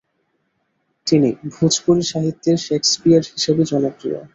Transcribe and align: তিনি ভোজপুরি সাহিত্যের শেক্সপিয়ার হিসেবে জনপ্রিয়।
তিনি 1.07 1.29
ভোজপুরি 1.55 2.03
সাহিত্যের 2.03 2.57
শেক্সপিয়ার 2.67 3.23
হিসেবে 3.33 3.61
জনপ্রিয়। 3.71 4.17